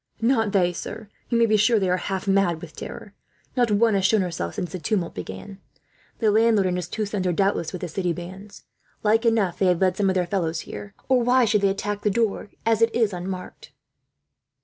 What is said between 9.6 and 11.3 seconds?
have led some of their fellows here, or